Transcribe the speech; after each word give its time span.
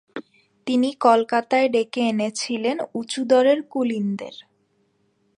তিনি 0.67 0.89
কলকাতায় 0.99 1.67
ডেকে 1.69 2.01
এনেছিলেন 2.01 2.77
উঁচুদরের 2.93 3.59
কুলীনদের। 3.63 4.35